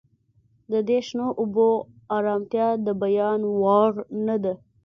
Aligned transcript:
د 0.71 0.73
دې 0.87 0.99
شنو 1.07 1.27
اوبو 1.41 1.69
ارامتیا 2.15 2.67
د 2.85 2.87
بیان 3.01 3.39
وړ 3.61 3.91
نه 4.25 4.35
ده 4.43 4.53